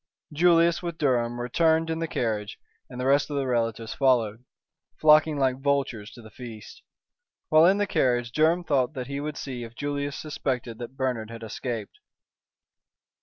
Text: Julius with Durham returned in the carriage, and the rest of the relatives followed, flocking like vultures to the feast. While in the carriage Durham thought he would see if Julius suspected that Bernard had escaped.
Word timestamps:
Julius 0.33 0.81
with 0.81 0.97
Durham 0.97 1.39
returned 1.39 1.91
in 1.91 1.99
the 1.99 2.07
carriage, 2.07 2.57
and 2.89 2.99
the 2.99 3.05
rest 3.05 3.29
of 3.29 3.35
the 3.35 3.45
relatives 3.45 3.93
followed, 3.93 4.43
flocking 4.99 5.37
like 5.37 5.61
vultures 5.61 6.09
to 6.13 6.23
the 6.23 6.31
feast. 6.31 6.81
While 7.49 7.67
in 7.67 7.77
the 7.77 7.85
carriage 7.85 8.31
Durham 8.31 8.63
thought 8.63 8.97
he 9.05 9.19
would 9.19 9.37
see 9.37 9.63
if 9.63 9.75
Julius 9.75 10.15
suspected 10.17 10.79
that 10.79 10.97
Bernard 10.97 11.29
had 11.29 11.43
escaped. 11.43 11.99